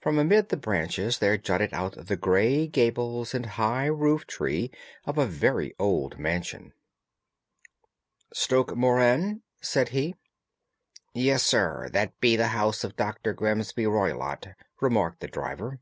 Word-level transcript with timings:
From 0.00 0.20
amid 0.20 0.50
the 0.50 0.56
branches 0.56 1.18
there 1.18 1.36
jutted 1.36 1.74
out 1.74 2.06
the 2.06 2.14
grey 2.16 2.68
gables 2.68 3.34
and 3.34 3.44
high 3.44 3.86
roof 3.86 4.24
tree 4.24 4.70
of 5.04 5.18
a 5.18 5.26
very 5.26 5.74
old 5.80 6.16
mansion. 6.16 6.72
"Stoke 8.32 8.76
Moran?" 8.76 9.42
said 9.60 9.88
he. 9.88 10.14
"Yes, 11.12 11.42
sir, 11.42 11.88
that 11.92 12.20
be 12.20 12.36
the 12.36 12.46
house 12.54 12.84
of 12.84 12.94
Dr. 12.94 13.32
Grimesby 13.34 13.84
Roylott," 13.84 14.46
remarked 14.80 15.18
the 15.18 15.26
driver. 15.26 15.80